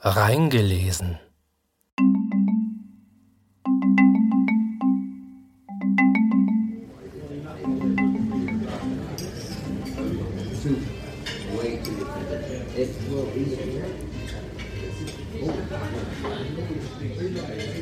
reingelesen. 0.00 1.18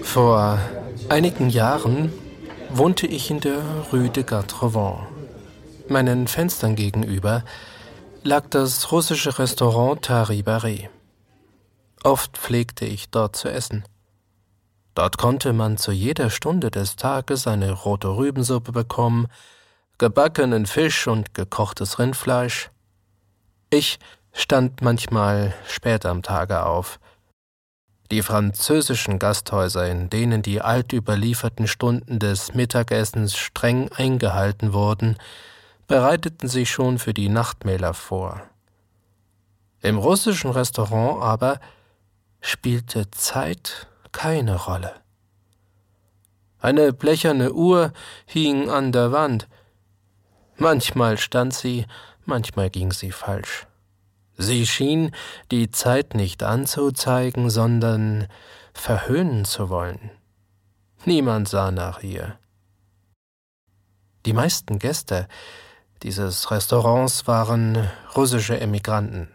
Vor 0.03 0.59
einigen 1.09 1.51
Jahren 1.51 2.13
wohnte 2.71 3.07
ich 3.07 3.31
in 3.31 3.41
der 3.41 3.63
Rue 3.93 4.11
de 4.11 4.25
Gatrevent. 4.25 5.07
Meinen 5.89 6.27
Fenstern 6.27 6.75
gegenüber 6.75 7.45
lag 8.25 8.45
das 8.51 8.91
russische 8.91 9.39
Restaurant 9.39 10.03
Tari 10.03 10.41
Barré. 10.41 10.89
Oft 12.05 12.39
pflegte 12.39 12.85
ich 12.85 13.11
dort 13.11 13.37
zu 13.37 13.51
essen. 13.51 13.85
Dort 14.95 15.19
konnte 15.19 15.53
man 15.53 15.77
zu 15.77 15.93
jeder 15.93 16.31
Stunde 16.31 16.71
des 16.71 16.97
Tages 16.97 17.47
eine 17.47 17.73
rote 17.73 18.09
Rübensuppe 18.09 18.73
bekommen, 18.73 19.29
gebackenen 19.99 20.67
Fisch 20.67 21.07
und 21.07 21.35
gekochtes 21.35 21.99
Rindfleisch. 21.99 22.71
Ich 23.71 23.99
stand 24.33 24.83
manchmal 24.83 25.55
spät 25.67 26.07
am 26.07 26.23
Tage 26.23 26.65
auf. 26.65 26.99
Die 28.11 28.23
französischen 28.23 29.19
Gasthäuser, 29.19 29.87
in 29.87 30.09
denen 30.09 30.41
die 30.41 30.63
altüberlieferten 30.63 31.67
Stunden 31.69 32.19
des 32.19 32.55
Mittagessens 32.55 33.37
streng 33.37 33.91
eingehalten 33.93 34.73
wurden, 34.73 35.19
bereiteten 35.87 36.49
sich 36.49 36.71
schon 36.71 36.99
für 36.99 37.13
die 37.13 37.29
Nachtmähler 37.29 37.93
vor. 37.93 38.43
Im 39.83 39.99
russischen 39.99 40.51
Restaurant 40.51 41.23
aber 41.23 41.61
spielte 42.41 43.11
Zeit 43.11 43.89
keine 44.13 44.57
Rolle. 44.57 44.95
Eine 46.61 46.93
blecherne 46.93 47.53
Uhr 47.53 47.93
hing 48.27 48.69
an 48.69 48.93
der 48.93 49.13
Wand. 49.13 49.49
Manchmal 50.57 51.19
stand 51.19 51.55
sie, 51.55 51.87
manchmal 52.25 52.69
ging 52.69 52.93
sie 52.93 53.13
falsch. 53.13 53.67
Sie 54.37 54.67
schien 54.67 55.13
die 55.51 55.71
Zeit 55.71 56.15
nicht 56.15 56.43
anzuzeigen, 56.43 57.51
sondern 57.51 58.29
verhöhnen 58.73 59.45
zu 59.45 59.69
wollen. 59.69 60.11
Niemand 61.05 61.49
sah 61.49 61.71
nach 61.71 62.03
ihr. 62.03 62.39
Die 64.27 64.33
meisten 64.33 64.79
Gäste 64.79 65.29
dieses 66.03 66.51
Restaurants 66.51 67.27
waren 67.27 67.89
russische 68.15 68.61
Emigranten. 68.61 69.29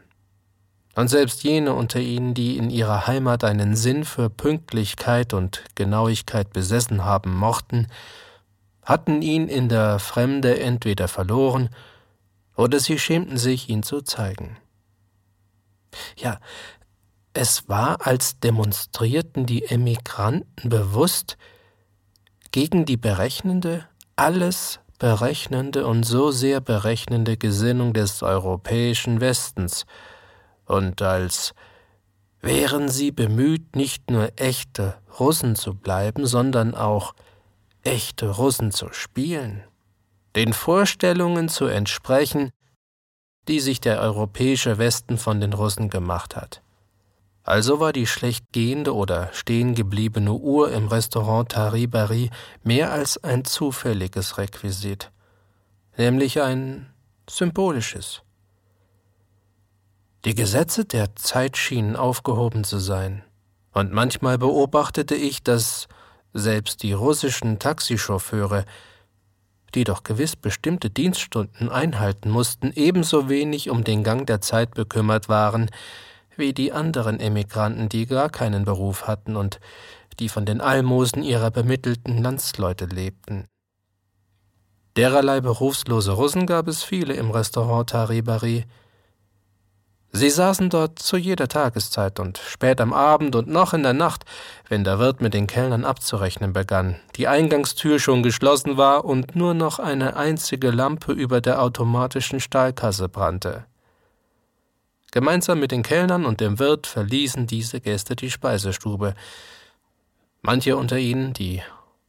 Und 0.95 1.08
selbst 1.08 1.44
jene 1.44 1.73
unter 1.73 1.99
ihnen, 1.99 2.33
die 2.33 2.58
in 2.58 2.69
ihrer 2.69 3.08
Heimat 3.08 3.44
einen 3.44 3.75
Sinn 3.75 4.05
für 4.05 4.30
Pünktlichkeit 4.30 5.33
und 5.33 5.63
Genauigkeit 5.75 6.53
besessen 6.53 7.03
haben 7.03 7.33
mochten, 7.35 7.88
hatten 8.83 9.22
ihn 9.22 9.47
in 9.47 9.69
der 9.69 9.97
Fremde 10.00 10.59
entweder 10.59 11.08
verloren 11.08 11.69
oder 12.55 12.80
sie 12.80 13.00
schämten 13.00 13.38
sich, 13.38 13.69
ihn 13.69 13.81
zu 13.81 14.02
zeigen. 14.02 14.58
Ja, 16.16 16.39
es 17.33 17.67
war, 17.67 18.05
als 18.05 18.39
demonstrierten 18.39 19.45
die 19.45 19.66
Emigranten 19.66 20.69
bewusst 20.69 21.38
gegen 22.52 22.85
die 22.85 22.97
berechnende, 22.97 23.88
alles 24.16 24.80
berechnende 25.00 25.88
und 25.88 26.03
so 26.03 26.30
sehr 26.30 26.61
berechnende 26.61 27.35
Gesinnung 27.35 27.94
des 27.94 28.22
europäischen 28.22 29.19
Westens, 29.19 29.85
und 30.66 31.02
als 31.02 31.53
wären 32.41 32.90
sie 32.90 33.12
bemüht, 33.12 33.75
nicht 33.75 34.09
nur 34.12 34.31
echte 34.35 34.96
Russen 35.19 35.56
zu 35.56 35.74
bleiben, 35.74 36.25
sondern 36.25 36.75
auch 36.75 37.13
echte 37.84 38.29
Russen 38.29 38.72
zu 38.72 38.91
spielen, 38.91 39.63
den 40.35 40.53
Vorstellungen 40.53 41.50
zu 41.50 41.66
entsprechen, 41.66 42.52
die 43.47 43.59
sich 43.59 43.81
der 43.81 44.00
europäische 44.00 44.78
Westen 44.78 45.18
von 45.18 45.40
den 45.40 45.53
Russen 45.53 45.90
gemacht 45.90 46.35
hat. 46.35 46.62
Also 47.44 47.81
war 47.81 47.91
die 47.91 48.07
schlecht 48.07 48.46
gehende 48.53 48.96
oder 48.96 49.29
stehen 49.34 49.75
gebliebene 49.75 50.31
Uhr 50.31 50.72
im 50.72 50.88
Restaurant 50.88 51.50
Taribari 51.50 52.29
mehr 52.63 52.94
als 52.94 53.22
ein 53.22 53.44
zufälliges 53.44 54.38
Requisit, 54.38 55.12
nämlich 55.97 56.41
ein 56.41 56.94
symbolisches. 57.29 58.22
Die 60.25 60.35
Gesetze 60.35 60.85
der 60.85 61.16
Zeit 61.16 61.57
schienen 61.57 61.95
aufgehoben 61.95 62.63
zu 62.63 62.79
sein, 62.79 63.23
und 63.73 63.91
manchmal 63.91 64.38
beobachtete 64.38 65.16
ich, 65.16 65.44
dass 65.44 65.88
selbst 66.34 66.84
die 66.84 66.94
russischen 66.94 67.59
Taxichauffeure 67.59 68.66
die 69.75 69.84
doch 69.84 70.03
gewiss 70.03 70.35
bestimmte 70.35 70.89
Dienststunden 70.89 71.69
einhalten 71.69 72.29
mussten, 72.29 72.72
ebenso 72.75 73.29
wenig 73.29 73.69
um 73.69 73.84
den 73.84 74.03
Gang 74.03 74.28
der 74.28 74.41
Zeit 74.41 74.73
bekümmert 74.75 75.29
waren, 75.29 75.69
wie 76.35 76.53
die 76.53 76.72
anderen 76.72 77.19
Emigranten, 77.19 77.90
die 77.90 78.05
gar 78.05 78.29
keinen 78.29 78.66
Beruf 78.66 79.07
hatten 79.07 79.35
und 79.35 79.59
die 80.19 80.29
von 80.29 80.45
den 80.45 80.61
Almosen 80.61 81.23
ihrer 81.23 81.51
bemittelten 81.51 82.22
Landsleute 82.22 82.85
lebten. 82.85 83.47
Dererlei 84.95 85.41
berufslose 85.41 86.11
Russen 86.11 86.45
gab 86.45 86.67
es 86.67 86.84
viele 86.84 87.16
im 87.16 87.31
Restaurant 87.31 87.90
Taribari, 87.90 88.66
Sie 90.16 90.29
saßen 90.29 90.69
dort 90.69 91.00
zu 91.00 91.18
jeder 91.18 91.47
Tageszeit 91.47 92.19
und 92.19 92.38
spät 92.38 92.79
am 92.79 92.94
Abend 92.94 93.35
und 93.35 93.47
noch 93.47 93.74
in 93.74 93.81
der 93.81 93.94
Nacht, 93.94 94.25
wenn 94.69 94.84
der 94.84 95.00
Wirt 95.00 95.22
mit 95.22 95.34
den 95.34 95.47
Kellnern 95.47 95.85
abzurechnen 95.85 96.53
begann, 96.53 97.00
die 97.16 97.28
Eingangstür 97.28 97.97
schon 97.97 98.22
geschlossen 98.22 98.78
war 98.78 99.06
und 99.06 99.35
nur 99.35 99.56
noch 99.56 99.79
eine 99.79 100.16
einzige 100.16 100.69
Lampe 100.69 101.13
über 101.13 101.41
der 101.41 101.63
automatischen 101.63 102.40
Stahlkasse 102.40 103.09
brannte. 103.09 103.66
Gemeinsam 105.12 105.59
mit 105.59 105.72
den 105.72 105.81
Kellnern 105.81 106.25
und 106.25 106.41
dem 106.41 106.59
Wirt 106.59 106.85
verließen 106.85 107.47
diese 107.47 107.81
Gäste 107.81 108.16
die 108.16 108.29
Speisestube. 108.29 109.16
Manche 110.44 110.78
unter 110.78 111.00
ihnen, 111.00 111.34
die 111.34 111.63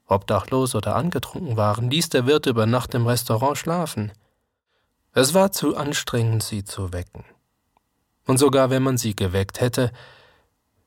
obdachlos 0.06 0.75
oder 0.75 0.94
angetrunken 0.94 1.56
waren, 1.56 1.91
ließ 1.91 2.10
der 2.10 2.26
Wirt 2.26 2.44
über 2.44 2.66
Nacht 2.66 2.94
im 2.94 3.06
Restaurant 3.06 3.56
schlafen. 3.56 4.12
Es 5.14 5.32
war 5.32 5.53
zu 5.53 5.75
anstrengend, 5.75 6.43
sie 6.43 6.64
zu 6.64 6.93
wecken 6.93 7.25
und 8.26 8.38
sogar 8.38 8.70
wenn 8.70 8.82
man 8.82 8.98
sie 8.98 9.14
geweckt 9.14 9.60
hätte, 9.60 9.92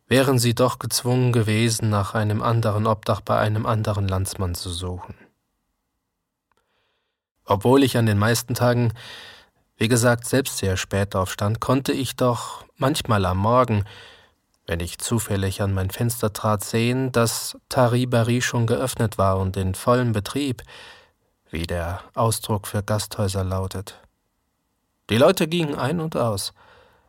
wären 0.07 0.39
sie 0.39 0.55
doch 0.55 0.79
gezwungen 0.79 1.31
gewesen, 1.31 1.89
nach 1.89 2.13
einem 2.13 2.41
anderen 2.41 2.87
Obdach 2.87 3.21
bei 3.21 3.37
einem 3.37 3.65
anderen 3.65 4.07
Landsmann 4.07 4.55
zu 4.55 4.69
suchen. 4.69 5.15
Obwohl 7.45 7.83
ich 7.83 7.97
an 7.97 8.05
den 8.05 8.17
meisten 8.17 8.55
Tagen, 8.55 8.93
wie 9.77 9.87
gesagt, 9.87 10.25
selbst 10.25 10.57
sehr 10.57 10.77
spät 10.77 11.15
aufstand, 11.15 11.59
konnte 11.61 11.93
ich 11.93 12.15
doch 12.15 12.65
manchmal 12.77 13.25
am 13.25 13.37
Morgen, 13.37 13.85
wenn 14.65 14.79
ich 14.81 14.97
zufällig 14.97 15.61
an 15.61 15.73
mein 15.73 15.89
Fenster 15.89 16.33
trat, 16.33 16.63
sehen, 16.63 17.11
dass 17.11 17.57
Taribari 17.69 18.41
schon 18.41 18.67
geöffnet 18.67 19.17
war 19.17 19.39
und 19.39 19.55
in 19.55 19.75
vollem 19.75 20.11
Betrieb, 20.11 20.61
wie 21.49 21.65
der 21.65 22.01
Ausdruck 22.15 22.67
für 22.67 22.83
Gasthäuser 22.83 23.45
lautet. 23.45 24.01
Die 25.09 25.17
Leute 25.17 25.47
gingen 25.47 25.75
ein 25.75 26.01
und 26.01 26.17
aus, 26.17 26.53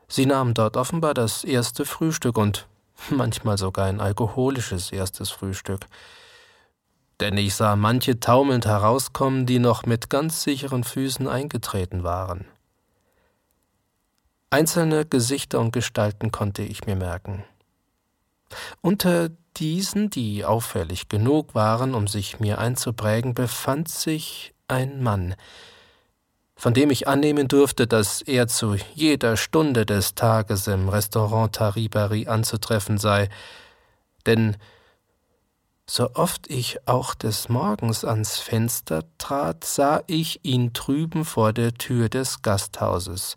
Sie 0.08 0.26
nahmen 0.26 0.54
dort 0.54 0.76
offenbar 0.76 1.14
das 1.14 1.44
erste 1.44 1.84
Frühstück 1.84 2.38
und 2.38 2.66
manchmal 3.10 3.58
sogar 3.58 3.86
ein 3.86 4.00
alkoholisches 4.00 4.90
erstes 4.90 5.30
Frühstück. 5.30 5.86
Denn 7.20 7.36
ich 7.36 7.54
sah 7.54 7.76
manche 7.76 8.20
taumelnd 8.20 8.64
herauskommen, 8.66 9.44
die 9.44 9.58
noch 9.58 9.84
mit 9.86 10.08
ganz 10.08 10.42
sicheren 10.42 10.84
Füßen 10.84 11.26
eingetreten 11.26 12.04
waren. 12.04 12.46
Einzelne 14.50 15.04
Gesichter 15.04 15.60
und 15.60 15.72
Gestalten 15.72 16.32
konnte 16.32 16.62
ich 16.62 16.86
mir 16.86 16.96
merken. 16.96 17.44
Unter 18.80 19.30
diesen, 19.56 20.08
die 20.08 20.44
auffällig 20.44 21.08
genug 21.08 21.54
waren, 21.54 21.94
um 21.94 22.06
sich 22.06 22.40
mir 22.40 22.58
einzuprägen, 22.58 23.34
befand 23.34 23.88
sich 23.88 24.54
ein 24.68 25.02
Mann, 25.02 25.34
von 26.58 26.74
dem 26.74 26.90
ich 26.90 27.06
annehmen 27.06 27.46
durfte, 27.46 27.86
dass 27.86 28.20
er 28.20 28.48
zu 28.48 28.74
jeder 28.94 29.36
Stunde 29.36 29.86
des 29.86 30.16
Tages 30.16 30.66
im 30.66 30.88
Restaurant 30.88 31.54
Taribari 31.54 32.26
anzutreffen 32.26 32.98
sei, 32.98 33.28
denn 34.26 34.56
so 35.86 36.10
oft 36.14 36.50
ich 36.50 36.86
auch 36.86 37.14
des 37.14 37.48
Morgens 37.48 38.04
ans 38.04 38.38
Fenster 38.38 39.04
trat, 39.18 39.64
sah 39.64 40.02
ich 40.08 40.44
ihn 40.44 40.72
drüben 40.72 41.24
vor 41.24 41.52
der 41.52 41.74
Tür 41.74 42.08
des 42.08 42.42
Gasthauses, 42.42 43.36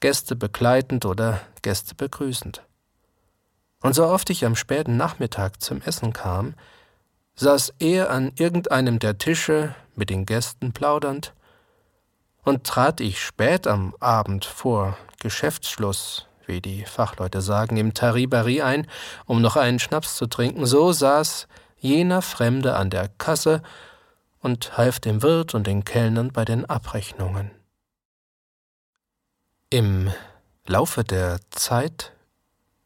Gäste 0.00 0.34
begleitend 0.34 1.06
oder 1.06 1.40
Gäste 1.62 1.94
begrüßend. 1.94 2.62
Und 3.80 3.94
so 3.94 4.04
oft 4.06 4.28
ich 4.28 4.44
am 4.44 4.56
späten 4.56 4.96
Nachmittag 4.96 5.62
zum 5.62 5.80
Essen 5.82 6.12
kam, 6.12 6.54
saß 7.36 7.74
er 7.78 8.10
an 8.10 8.32
irgendeinem 8.36 8.98
der 8.98 9.18
Tische 9.18 9.76
mit 9.94 10.10
den 10.10 10.26
Gästen 10.26 10.72
plaudernd, 10.72 11.32
und 12.44 12.64
trat 12.64 13.00
ich 13.00 13.22
spät 13.22 13.66
am 13.66 13.94
Abend 14.00 14.44
vor 14.44 14.96
Geschäftsschluss 15.20 16.26
wie 16.50 16.60
die 16.60 16.84
Fachleute 16.84 17.40
sagen, 17.40 17.76
im 17.76 17.94
Taribari 17.94 18.60
ein, 18.60 18.86
um 19.24 19.40
noch 19.40 19.56
einen 19.56 19.78
Schnaps 19.78 20.16
zu 20.16 20.26
trinken, 20.26 20.66
so 20.66 20.92
saß 20.92 21.46
jener 21.78 22.22
Fremde 22.22 22.74
an 22.74 22.90
der 22.90 23.08
Kasse 23.08 23.62
und 24.40 24.76
half 24.76 25.00
dem 25.00 25.22
Wirt 25.22 25.54
und 25.54 25.66
den 25.66 25.84
Kellnern 25.84 26.32
bei 26.32 26.44
den 26.44 26.64
Abrechnungen. 26.64 27.52
Im 29.70 30.12
Laufe 30.66 31.04
der 31.04 31.38
Zeit 31.50 32.12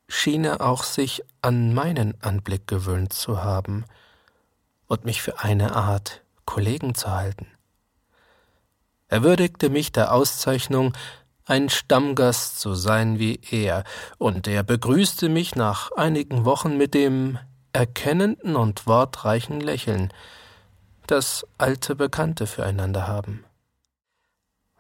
schien 0.09 0.45
er 0.45 0.61
auch 0.61 0.85
sich 0.85 1.25
an 1.41 1.73
meinen 1.73 2.21
Anblick 2.21 2.67
gewöhnt 2.67 3.13
zu 3.15 3.43
haben 3.43 3.85
und 4.87 5.05
mich 5.07 5.23
für 5.23 5.41
eine 5.41 5.75
Art 5.75 6.23
Kollegen 6.45 6.95
zu 6.95 7.11
halten. 7.11 7.47
Er 9.09 9.23
würdigte 9.23 9.71
mich 9.71 9.93
der 9.93 10.13
Auszeichnung, 10.13 10.95
ein 11.47 11.69
Stammgast 11.69 12.59
zu 12.59 12.75
sein 12.75 13.19
wie 13.19 13.39
er, 13.51 13.85
und 14.19 14.47
er 14.49 14.63
begrüßte 14.63 15.29
mich 15.29 15.55
nach 15.57 15.93
einigen 15.93 16.45
Wochen 16.45 16.77
mit 16.77 16.95
dem 16.95 17.39
erkennenden 17.73 18.57
und 18.57 18.87
wortreichen 18.87 19.61
Lächeln, 19.61 20.13
das 21.07 21.47
alte 21.59 21.97
Bekannte 21.97 22.47
füreinander 22.47 23.07
haben. 23.07 23.45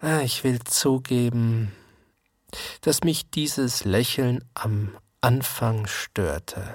Ah, 0.01 0.21
ich 0.21 0.45
will 0.45 0.61
zugeben, 0.65 1.73
dass 2.81 3.05
mich 3.05 3.31
dieses 3.31 3.85
Lächeln 3.85 4.45
am 4.55 4.97
Anfang 5.21 5.87
störte. 5.87 6.75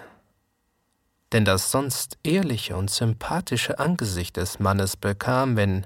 Denn 1.31 1.45
das 1.45 1.72
sonst 1.72 2.18
ehrliche 2.24 2.75
und 2.75 2.90
sympathische 2.90 3.80
Angesicht 3.80 4.38
des 4.38 4.60
Mannes 4.60 4.98
bekam, 4.98 5.56
wenn, 5.56 5.86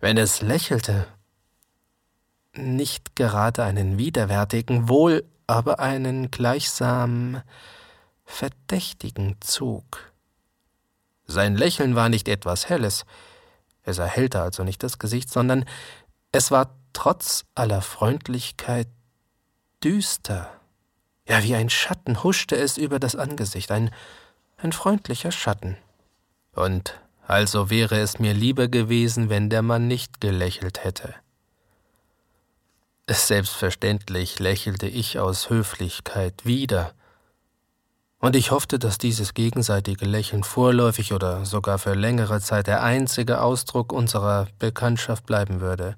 wenn 0.00 0.16
es 0.16 0.40
lächelte, 0.40 1.06
nicht 2.54 3.16
gerade 3.16 3.64
einen 3.64 3.98
widerwärtigen, 3.98 4.88
wohl 4.88 5.24
aber 5.46 5.80
einen 5.80 6.30
gleichsam 6.30 7.42
verdächtigen 8.24 9.36
Zug. 9.40 10.12
Sein 11.24 11.56
Lächeln 11.56 11.94
war 11.94 12.08
nicht 12.08 12.28
etwas 12.28 12.68
Helles, 12.68 13.04
es 13.82 13.98
erhellte 13.98 14.42
also 14.42 14.64
nicht 14.64 14.82
das 14.82 14.98
Gesicht, 14.98 15.30
sondern 15.30 15.64
es 16.30 16.50
war 16.50 16.76
trotz 16.92 17.46
aller 17.54 17.80
Freundlichkeit 17.80 18.88
düster. 19.82 20.50
Ja, 21.26 21.42
wie 21.42 21.54
ein 21.54 21.70
Schatten 21.70 22.22
huschte 22.22 22.56
es 22.56 22.76
über 22.76 22.98
das 22.98 23.16
Angesicht, 23.16 23.70
ein, 23.70 23.90
ein 24.58 24.72
freundlicher 24.72 25.32
Schatten. 25.32 25.76
Und 26.52 27.00
also 27.28 27.68
wäre 27.68 28.00
es 28.00 28.18
mir 28.18 28.32
lieber 28.32 28.68
gewesen, 28.68 29.28
wenn 29.28 29.50
der 29.50 29.62
Mann 29.62 29.86
nicht 29.86 30.20
gelächelt 30.20 30.82
hätte. 30.82 31.14
Selbstverständlich 33.06 34.38
lächelte 34.38 34.86
ich 34.86 35.18
aus 35.18 35.50
Höflichkeit 35.50 36.44
wieder, 36.44 36.94
und 38.20 38.34
ich 38.34 38.50
hoffte, 38.50 38.80
dass 38.80 38.98
dieses 38.98 39.32
gegenseitige 39.32 40.04
Lächeln 40.04 40.42
vorläufig 40.42 41.12
oder 41.12 41.44
sogar 41.44 41.78
für 41.78 41.94
längere 41.94 42.40
Zeit 42.40 42.66
der 42.66 42.82
einzige 42.82 43.40
Ausdruck 43.40 43.92
unserer 43.92 44.48
Bekanntschaft 44.58 45.24
bleiben 45.24 45.60
würde. 45.60 45.96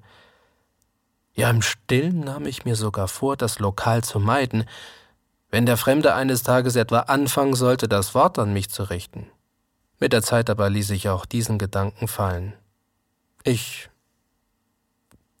Ja, 1.33 1.49
im 1.49 1.63
stillen 1.63 2.19
nahm 2.19 2.45
ich 2.45 2.63
mir 2.63 2.75
sogar 2.75 3.07
vor, 3.07 3.37
das 3.37 3.57
Lokal 3.57 4.03
zu 4.03 4.19
meiden, 4.19 4.65
wenn 5.49 5.65
der 5.65 5.77
Fremde 5.77 6.13
eines 6.13 6.43
Tages 6.43 6.75
etwa 6.75 6.99
anfangen 6.99 7.55
sollte, 7.55 7.87
das 7.87 8.13
Wort 8.13 8.37
an 8.37 8.53
mich 8.53 8.69
zu 8.69 8.83
richten. 8.83 9.25
Mit 10.01 10.13
der 10.13 10.23
Zeit 10.23 10.49
aber 10.49 10.67
ließ 10.67 10.89
ich 10.89 11.09
auch 11.09 11.27
diesen 11.27 11.59
Gedanken 11.59 12.07
fallen. 12.07 12.53
Ich 13.43 13.91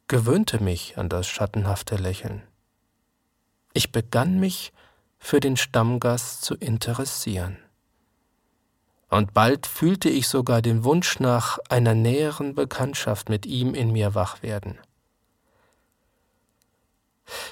gewöhnte 0.07 0.61
mich 0.63 0.99
an 0.99 1.09
das 1.09 1.27
schattenhafte 1.27 1.95
Lächeln. 1.95 2.43
Ich 3.73 3.91
begann 3.91 4.39
mich 4.39 4.71
für 5.17 5.39
den 5.39 5.57
Stammgast 5.57 6.43
zu 6.45 6.53
interessieren. 6.53 7.57
Und 9.09 9.33
bald 9.33 9.65
fühlte 9.65 10.09
ich 10.09 10.27
sogar 10.27 10.61
den 10.61 10.83
Wunsch 10.83 11.19
nach 11.19 11.57
einer 11.69 11.95
näheren 11.95 12.53
Bekanntschaft 12.53 13.29
mit 13.29 13.47
ihm 13.47 13.73
in 13.73 13.91
mir 13.91 14.13
wach 14.13 14.43
werden. 14.43 14.77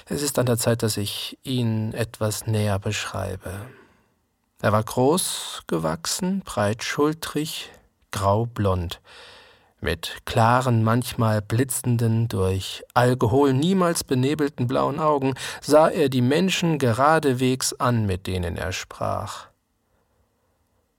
Es 0.06 0.22
ist 0.22 0.38
an 0.38 0.46
der 0.46 0.58
Zeit, 0.58 0.84
dass 0.84 0.96
ich 0.96 1.38
ihn 1.42 1.92
etwas 1.92 2.46
näher 2.46 2.78
beschreibe. 2.78 3.66
Er 4.62 4.72
war 4.72 4.82
groß 4.82 5.62
gewachsen, 5.66 6.42
breitschultrig, 6.44 7.70
graublond, 8.10 9.00
mit 9.80 10.18
klaren, 10.26 10.84
manchmal 10.84 11.40
blitzenden, 11.40 12.28
durch 12.28 12.82
Alkohol 12.92 13.54
niemals 13.54 14.04
benebelten 14.04 14.66
blauen 14.66 15.00
Augen 15.00 15.34
sah 15.62 15.88
er 15.88 16.10
die 16.10 16.20
Menschen 16.20 16.78
geradewegs 16.78 17.72
an, 17.80 18.04
mit 18.04 18.26
denen 18.26 18.58
er 18.58 18.72
sprach. 18.72 19.46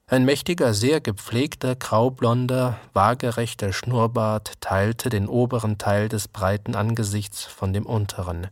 Ein 0.07 0.25
mächtiger, 0.25 0.73
sehr 0.73 0.99
gepflegter, 0.99 1.75
graublonder, 1.75 2.79
waagerechter 2.93 3.71
Schnurrbart 3.71 4.59
teilte 4.59 5.09
den 5.09 5.27
oberen 5.27 5.77
Teil 5.77 6.09
des 6.09 6.27
breiten 6.27 6.75
Angesichts 6.75 7.45
von 7.45 7.73
dem 7.73 7.85
unteren, 7.85 8.47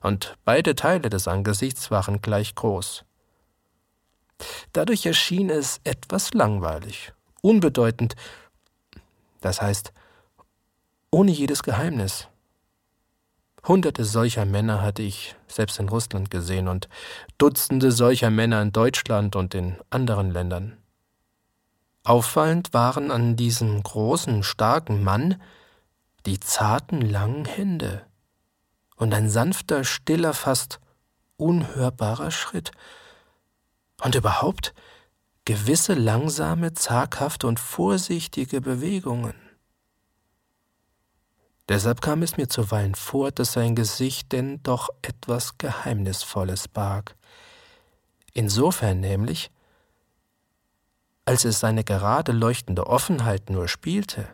und 0.00 0.36
beide 0.44 0.76
Teile 0.76 1.10
des 1.10 1.26
Angesichts 1.26 1.90
waren 1.90 2.22
gleich 2.22 2.54
groß. 2.54 3.04
Dadurch 4.72 5.06
erschien 5.06 5.50
es 5.50 5.80
etwas 5.84 6.34
langweilig, 6.34 7.12
unbedeutend 7.40 8.16
das 9.42 9.60
heißt, 9.60 9.92
ohne 11.10 11.30
jedes 11.30 11.62
Geheimnis. 11.62 12.28
Hunderte 13.66 14.04
solcher 14.04 14.44
Männer 14.44 14.80
hatte 14.80 15.02
ich 15.02 15.36
selbst 15.46 15.78
in 15.78 15.88
Russland 15.88 16.30
gesehen 16.30 16.68
und 16.68 16.88
Dutzende 17.38 17.92
solcher 17.92 18.30
Männer 18.30 18.62
in 18.62 18.72
Deutschland 18.72 19.36
und 19.36 19.54
in 19.54 19.76
anderen 19.90 20.30
Ländern. 20.30 20.78
Auffallend 22.04 22.72
waren 22.72 23.10
an 23.10 23.36
diesem 23.36 23.82
großen, 23.82 24.42
starken 24.42 25.04
Mann 25.04 25.40
die 26.24 26.38
zarten, 26.38 27.00
langen 27.00 27.44
Hände 27.44 28.06
und 28.96 29.12
ein 29.12 29.28
sanfter, 29.28 29.82
stiller, 29.82 30.34
fast 30.34 30.78
unhörbarer 31.36 32.30
Schritt. 32.30 32.70
Und 34.02 34.16
überhaupt 34.16 34.74
gewisse 35.44 35.94
langsame, 35.94 36.74
zaghafte 36.74 37.46
und 37.46 37.60
vorsichtige 37.60 38.60
Bewegungen. 38.60 39.34
Deshalb 41.68 42.00
kam 42.00 42.22
es 42.22 42.36
mir 42.36 42.48
zuweilen 42.48 42.96
vor, 42.96 43.30
dass 43.30 43.52
sein 43.52 43.76
Gesicht 43.76 44.32
denn 44.32 44.60
doch 44.64 44.88
etwas 45.02 45.56
Geheimnisvolles 45.58 46.66
barg. 46.66 47.14
Insofern 48.34 48.98
nämlich, 48.98 49.52
als 51.24 51.44
es 51.44 51.60
seine 51.60 51.84
gerade 51.84 52.32
leuchtende 52.32 52.88
Offenheit 52.88 53.50
nur 53.50 53.68
spielte, 53.68 54.28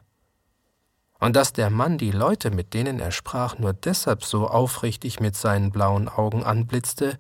und 1.20 1.34
dass 1.36 1.52
der 1.52 1.68
Mann 1.68 1.98
die 1.98 2.12
Leute, 2.12 2.50
mit 2.50 2.74
denen 2.74 3.00
er 3.00 3.10
sprach, 3.10 3.58
nur 3.58 3.72
deshalb 3.72 4.24
so 4.24 4.46
aufrichtig 4.46 5.20
mit 5.20 5.36
seinen 5.36 5.72
blauen 5.72 6.08
Augen 6.08 6.44
anblitzte, 6.44 7.18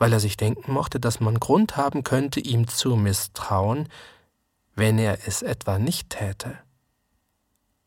weil 0.00 0.14
er 0.14 0.18
sich 0.18 0.38
denken 0.38 0.72
mochte, 0.72 0.98
dass 0.98 1.20
man 1.20 1.38
Grund 1.38 1.76
haben 1.76 2.02
könnte, 2.02 2.40
ihm 2.40 2.66
zu 2.66 2.96
misstrauen, 2.96 3.88
wenn 4.74 4.98
er 4.98 5.18
es 5.26 5.42
etwa 5.42 5.78
nicht 5.78 6.08
täte. 6.08 6.58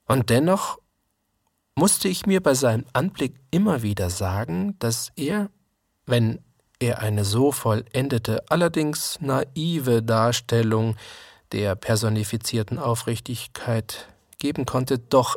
Und 0.06 0.30
dennoch 0.30 0.78
musste 1.76 2.08
ich 2.08 2.28
mir 2.28 2.42
bei 2.42 2.54
seinem 2.54 2.86
Anblick 2.94 3.34
immer 3.50 3.82
wieder 3.82 4.12
sagen, 4.12 4.78
dass 4.78 5.12
er, 5.16 5.50
wenn 6.06 6.40
er 6.78 7.00
eine 7.00 7.26
so 7.26 7.52
vollendete, 7.52 8.44
allerdings 8.48 9.20
naive 9.20 10.04
Darstellung 10.04 10.96
der 11.52 11.76
personifizierten 11.76 12.78
Aufrichtigkeit 12.78 14.08
geben 14.38 14.66
konnte, 14.66 15.00
doch 15.00 15.36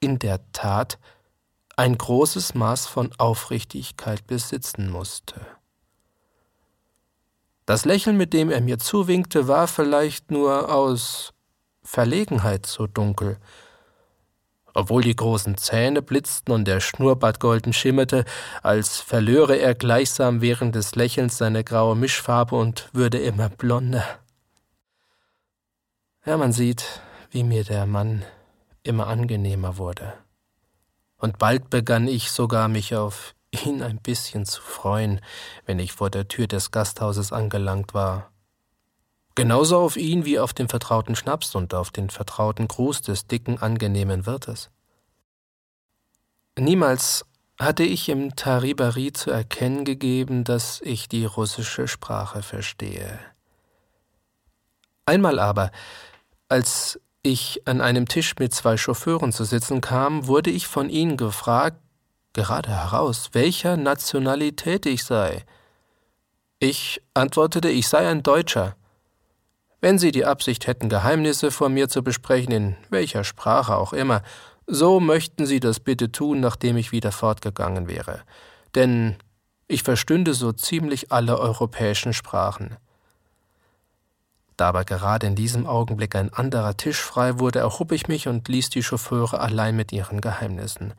in 0.00 0.18
der 0.18 0.40
Tat 0.52 0.98
ein 1.76 1.98
großes 1.98 2.54
Maß 2.54 2.86
von 2.86 3.10
Aufrichtigkeit 3.18 4.26
besitzen 4.26 4.90
musste. 4.90 5.53
Das 7.66 7.86
Lächeln, 7.86 8.16
mit 8.16 8.32
dem 8.32 8.50
er 8.50 8.60
mir 8.60 8.78
zuwinkte, 8.78 9.48
war 9.48 9.68
vielleicht 9.68 10.30
nur 10.30 10.72
aus 10.72 11.32
Verlegenheit 11.82 12.66
so 12.66 12.86
dunkel. 12.86 13.38
Obwohl 14.74 15.02
die 15.02 15.16
großen 15.16 15.56
Zähne 15.56 16.02
blitzten 16.02 16.52
und 16.52 16.66
der 16.66 16.80
Schnurrbart 16.80 17.40
golden 17.40 17.72
schimmerte, 17.72 18.24
als 18.62 19.00
verlöre 19.00 19.56
er 19.56 19.74
gleichsam 19.74 20.40
während 20.40 20.74
des 20.74 20.94
Lächelns 20.94 21.38
seine 21.38 21.62
graue 21.62 21.94
Mischfarbe 21.94 22.56
und 22.56 22.90
würde 22.92 23.18
immer 23.18 23.48
blonder. 23.48 24.04
Ja, 26.26 26.36
man 26.36 26.52
sieht, 26.52 27.00
wie 27.30 27.44
mir 27.44 27.64
der 27.64 27.86
Mann 27.86 28.24
immer 28.82 29.06
angenehmer 29.06 29.78
wurde. 29.78 30.14
Und 31.18 31.38
bald 31.38 31.70
begann 31.70 32.08
ich 32.08 32.30
sogar 32.30 32.68
mich 32.68 32.94
auf 32.94 33.33
ihn 33.54 33.82
ein 33.82 33.98
bisschen 33.98 34.44
zu 34.44 34.60
freuen, 34.60 35.20
wenn 35.66 35.78
ich 35.78 35.92
vor 35.92 36.10
der 36.10 36.28
Tür 36.28 36.46
des 36.46 36.70
Gasthauses 36.70 37.32
angelangt 37.32 37.94
war. 37.94 38.30
Genauso 39.34 39.78
auf 39.78 39.96
ihn 39.96 40.24
wie 40.24 40.38
auf 40.38 40.52
den 40.52 40.68
vertrauten 40.68 41.16
Schnaps 41.16 41.54
und 41.54 41.74
auf 41.74 41.90
den 41.90 42.10
vertrauten 42.10 42.68
Gruß 42.68 43.02
des 43.02 43.26
dicken, 43.26 43.58
angenehmen 43.58 44.26
Wirtes. 44.26 44.70
Niemals 46.56 47.24
hatte 47.58 47.82
ich 47.82 48.08
im 48.08 48.36
Taribari 48.36 49.12
zu 49.12 49.30
erkennen 49.30 49.84
gegeben, 49.84 50.44
dass 50.44 50.80
ich 50.82 51.08
die 51.08 51.24
russische 51.24 51.88
Sprache 51.88 52.42
verstehe. 52.42 53.18
Einmal 55.06 55.38
aber, 55.38 55.70
als 56.48 57.00
ich 57.22 57.62
an 57.66 57.80
einem 57.80 58.06
Tisch 58.06 58.36
mit 58.38 58.54
zwei 58.54 58.76
Chauffeuren 58.76 59.32
zu 59.32 59.44
sitzen 59.44 59.80
kam, 59.80 60.26
wurde 60.26 60.50
ich 60.50 60.66
von 60.66 60.88
ihnen 60.88 61.16
gefragt, 61.16 61.78
gerade 62.34 62.70
heraus, 62.70 63.30
welcher 63.32 63.78
Nationalität 63.78 64.84
ich 64.84 65.04
sei. 65.04 65.44
Ich 66.58 67.00
antwortete, 67.14 67.70
ich 67.70 67.88
sei 67.88 68.06
ein 68.08 68.22
Deutscher. 68.22 68.76
Wenn 69.80 69.98
Sie 69.98 70.12
die 70.12 70.26
Absicht 70.26 70.66
hätten, 70.66 70.88
Geheimnisse 70.88 71.50
vor 71.50 71.68
mir 71.68 71.88
zu 71.88 72.02
besprechen, 72.02 72.52
in 72.52 72.76
welcher 72.90 73.24
Sprache 73.24 73.76
auch 73.76 73.92
immer, 73.92 74.22
so 74.66 75.00
möchten 75.00 75.46
Sie 75.46 75.60
das 75.60 75.80
bitte 75.80 76.10
tun, 76.10 76.40
nachdem 76.40 76.76
ich 76.76 76.92
wieder 76.92 77.12
fortgegangen 77.12 77.88
wäre. 77.88 78.22
Denn 78.74 79.16
ich 79.68 79.82
verstünde 79.82 80.34
so 80.34 80.52
ziemlich 80.52 81.12
alle 81.12 81.38
europäischen 81.38 82.12
Sprachen. 82.12 82.76
Da 84.56 84.68
aber 84.68 84.84
gerade 84.84 85.26
in 85.26 85.34
diesem 85.34 85.66
Augenblick 85.66 86.14
ein 86.14 86.32
anderer 86.32 86.76
Tisch 86.76 87.00
frei 87.00 87.38
wurde, 87.38 87.58
erhob 87.58 87.92
ich 87.92 88.08
mich 88.08 88.28
und 88.28 88.48
ließ 88.48 88.70
die 88.70 88.82
Chauffeure 88.82 89.40
allein 89.40 89.74
mit 89.76 89.92
ihren 89.92 90.20
Geheimnissen. 90.20 90.94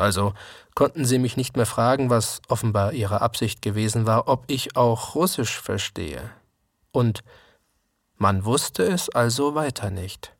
Also 0.00 0.32
konnten 0.74 1.04
sie 1.04 1.18
mich 1.18 1.36
nicht 1.36 1.56
mehr 1.56 1.66
fragen, 1.66 2.08
was 2.08 2.40
offenbar 2.48 2.92
ihre 2.92 3.20
Absicht 3.20 3.60
gewesen 3.60 4.06
war, 4.06 4.28
ob 4.28 4.44
ich 4.46 4.76
auch 4.76 5.14
Russisch 5.14 5.60
verstehe. 5.60 6.30
Und 6.90 7.22
man 8.16 8.44
wusste 8.44 8.82
es 8.84 9.10
also 9.10 9.54
weiter 9.54 9.90
nicht. 9.90 10.34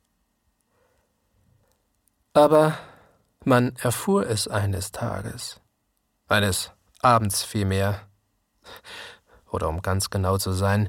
Aber 2.32 2.78
man 3.44 3.74
erfuhr 3.76 4.26
es 4.26 4.48
eines 4.48 4.92
Tages, 4.92 5.60
eines 6.28 6.70
Abends 7.02 7.42
vielmehr, 7.42 8.00
oder 9.50 9.68
um 9.68 9.82
ganz 9.82 10.10
genau 10.10 10.38
zu 10.38 10.52
sein, 10.52 10.88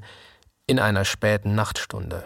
in 0.66 0.80
einer 0.80 1.04
späten 1.04 1.56
Nachtstunde. 1.56 2.24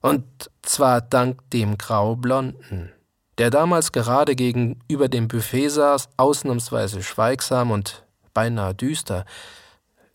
Und 0.00 0.50
zwar 0.62 1.00
dank 1.00 1.48
dem 1.50 1.78
Graublonden, 1.78 2.93
der 3.38 3.50
damals 3.50 3.92
gerade 3.92 4.36
gegenüber 4.36 5.08
dem 5.08 5.28
Buffet 5.28 5.68
saß, 5.68 6.08
ausnahmsweise 6.16 7.02
schweigsam 7.02 7.70
und 7.70 8.04
beinahe 8.32 8.74
düster, 8.74 9.24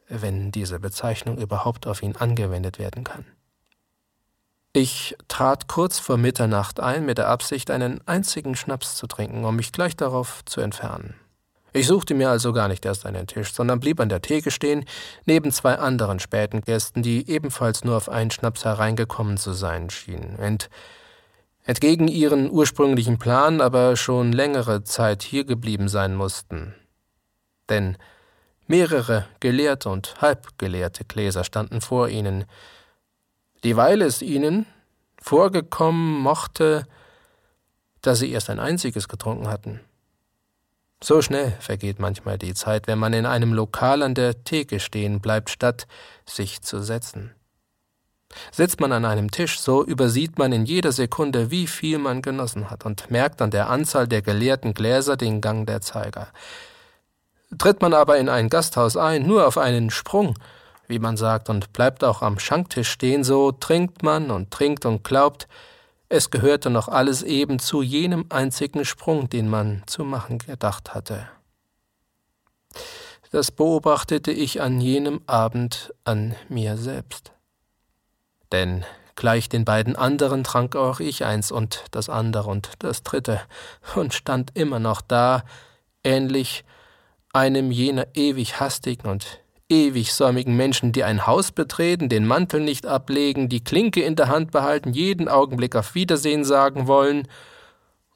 wenn 0.08 0.52
diese 0.52 0.80
Bezeichnung 0.80 1.38
überhaupt 1.38 1.88
auf 1.88 2.02
ihn 2.02 2.16
angewendet 2.16 2.80
werden 2.80 3.04
kann. 3.04 3.26
Ich 4.74 5.16
trat 5.28 5.68
kurz 5.68 5.98
vor 6.00 6.18
Mitternacht 6.18 6.80
ein 6.80 7.06
mit 7.06 7.18
der 7.18 7.28
Absicht, 7.28 7.72
einen 7.72 8.06
einzigen 8.08 8.56
Schnaps 8.56 8.96
zu 8.96 9.08
trinken, 9.08 9.44
um 9.44 9.56
mich 9.56 9.72
gleich 9.72 9.96
darauf 9.96 10.46
zu 10.46 10.62
entfernen. 10.62 11.16
Ich 11.74 11.88
suchte 11.88 12.14
mir 12.14 12.30
also 12.30 12.54
gar 12.54 12.68
nicht 12.68 12.86
erst 12.86 13.06
einen 13.06 13.28
Tisch, 13.28 13.54
sondern 13.54 13.80
blieb 13.80 14.00
an 14.00 14.10
der 14.10 14.22
Theke 14.22 14.52
stehen, 14.52 14.86
neben 15.26 15.52
zwei 15.52 15.76
anderen 15.76 16.20
späten 16.20 16.62
Gästen, 16.62 17.04
die 17.04 17.30
ebenfalls 17.30 17.84
nur 17.84 17.96
auf 17.98 18.10
einen 18.10 18.32
Schnaps 18.32 18.66
hereingekommen 18.66 19.38
zu 19.38 19.54
sein 19.54 19.90
schienen, 19.90 20.38
ent 20.40 20.70
entgegen 21.70 22.08
ihren 22.08 22.50
ursprünglichen 22.50 23.20
Plan 23.20 23.62
aber 23.62 23.96
schon 23.96 24.32
längere 24.32 24.84
Zeit 24.84 25.22
hier 25.22 25.44
geblieben 25.46 25.88
sein 25.88 26.16
mussten. 26.16 26.74
Denn 27.70 27.96
mehrere 28.66 29.28
gelehrte 29.40 29.90
und 29.90 30.20
halbgelehrte 30.20 31.06
Gläser 31.06 31.44
standen 31.44 31.80
vor 31.82 32.10
ihnen, 32.10 32.46
dieweil 33.64 34.02
es 34.02 34.24
ihnen 34.24 34.66
vorgekommen 35.22 36.20
mochte, 36.20 36.88
dass 38.02 38.18
sie 38.18 38.32
erst 38.32 38.50
ein 38.50 38.60
einziges 38.60 39.08
getrunken 39.08 39.48
hatten. 39.48 39.80
So 41.04 41.22
schnell 41.22 41.52
vergeht 41.60 42.00
manchmal 42.00 42.40
die 42.40 42.56
Zeit, 42.56 42.88
wenn 42.88 42.98
man 42.98 43.14
in 43.14 43.28
einem 43.28 43.54
Lokal 43.54 44.02
an 44.02 44.16
der 44.16 44.44
Theke 44.44 44.80
stehen 44.80 45.20
bleibt, 45.20 45.52
statt 45.52 45.86
sich 46.26 46.64
zu 46.64 46.82
setzen. 46.82 47.36
Sitzt 48.52 48.80
man 48.80 48.92
an 48.92 49.06
einem 49.06 49.32
Tisch, 49.32 49.60
so 49.60 49.84
übersieht 49.84 50.38
man 50.38 50.52
in 50.52 50.66
jeder 50.66 50.92
Sekunde, 50.92 51.52
wie 51.52 51.68
viel 51.68 51.98
man 51.98 52.22
genossen 52.22 52.70
hat 52.70 52.86
und 52.86 53.10
merkt 53.10 53.42
an 53.42 53.52
der 53.52 53.70
Anzahl 53.70 54.08
der 54.08 54.22
geleerten 54.22 54.74
Gläser 54.74 55.18
den 55.18 55.42
Gang 55.42 55.66
der 55.66 55.82
Zeiger. 55.82 56.28
Tritt 57.58 57.82
man 57.82 57.94
aber 57.94 58.18
in 58.18 58.30
ein 58.30 58.50
Gasthaus 58.50 58.96
ein, 58.96 59.26
nur 59.26 59.48
auf 59.48 59.58
einen 59.58 59.90
Sprung, 59.90 60.36
wie 60.88 61.00
man 61.00 61.18
sagt, 61.18 61.50
und 61.50 61.74
bleibt 61.74 62.04
auch 62.04 62.22
am 62.22 62.38
Schanktisch 62.38 62.90
stehen, 62.90 63.24
so 63.24 63.52
trinkt 63.52 64.04
man 64.04 64.30
und 64.30 64.52
trinkt 64.52 64.86
und 64.86 65.04
glaubt, 65.04 65.48
es 66.10 66.32
gehörte 66.32 66.70
noch 66.70 66.88
alles 66.88 67.22
eben 67.24 67.60
zu 67.60 67.82
jenem 67.82 68.26
einzigen 68.30 68.86
Sprung, 68.86 69.30
den 69.30 69.50
man 69.50 69.84
zu 69.86 70.04
machen 70.04 70.40
gedacht 70.40 70.94
hatte. 70.94 71.28
Das 73.32 73.52
beobachtete 73.52 74.32
ich 74.32 74.62
an 74.62 74.82
jenem 74.82 75.22
Abend 75.28 75.94
an 76.04 76.36
mir 76.48 76.78
selbst. 76.78 77.32
Denn 78.52 78.86
gleich 79.16 79.50
den 79.50 79.66
beiden 79.66 79.96
anderen 79.96 80.44
trank 80.44 80.76
auch 80.76 81.00
ich 81.00 81.26
eins 81.26 81.52
und 81.52 81.84
das 81.92 82.10
andere 82.10 82.50
und 82.50 82.72
das 82.80 83.04
dritte 83.04 83.42
und 83.96 84.14
stand 84.14 84.52
immer 84.56 84.80
noch 84.80 85.02
da, 85.02 85.44
ähnlich 86.04 86.64
einem 87.34 87.72
jener 87.72 88.08
ewig 88.16 88.60
hastigen 88.60 89.08
und 89.10 89.40
ewigsäumigen 89.70 90.56
Menschen, 90.56 90.92
die 90.92 91.04
ein 91.04 91.28
Haus 91.28 91.52
betreten, 91.52 92.10
den 92.10 92.26
Mantel 92.26 92.62
nicht 92.62 92.88
ablegen, 92.88 93.50
die 93.50 93.64
Klinke 93.64 94.02
in 94.02 94.16
der 94.16 94.28
Hand 94.28 94.52
behalten, 94.52 94.94
jeden 94.94 95.28
Augenblick 95.28 95.76
auf 95.76 95.94
Wiedersehen 95.94 96.44
sagen 96.44 96.88
wollen 96.88 97.28